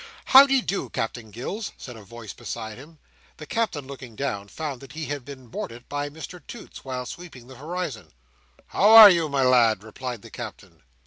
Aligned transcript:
"How 0.25 0.47
de 0.47 0.61
do, 0.63 0.89
Captain 0.89 1.29
Gills?" 1.29 1.73
said 1.77 1.95
a 1.95 2.01
voice 2.01 2.33
beside 2.33 2.79
him. 2.79 2.97
The 3.37 3.45
Captain, 3.45 3.85
looking 3.85 4.15
down, 4.15 4.47
found 4.47 4.81
that 4.81 4.93
he 4.93 5.05
had 5.05 5.23
been 5.23 5.45
boarded 5.45 5.87
by 5.87 6.09
Mr 6.09 6.41
Toots 6.47 6.83
while 6.83 7.05
sweeping 7.05 7.45
the 7.45 7.57
horizon. 7.57 8.11
"How 8.69 8.89
are, 8.89 9.11
you, 9.11 9.29
my 9.29 9.43
lad?" 9.43 9.83
replied 9.83 10.23
the 10.23 10.31
Captain. 10.31 10.81